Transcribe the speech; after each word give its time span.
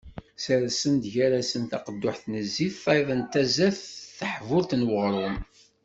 Ssersen-d 0.37 1.03
gar-asen 1.15 1.63
taqedduḥt 1.69 2.23
n 2.31 2.33
zzit, 2.47 2.75
tayeḍ 2.83 3.09
n 3.19 3.21
tazart 3.31 3.81
d 3.91 3.93
teḥbult 4.17 4.71
n 4.75 4.85
uγrum. 4.87 5.37